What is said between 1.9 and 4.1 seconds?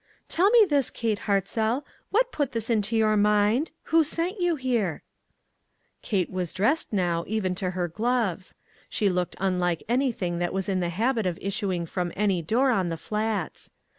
what put this into your mind? Who